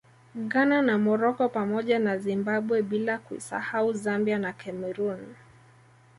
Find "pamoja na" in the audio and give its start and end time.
1.49-2.17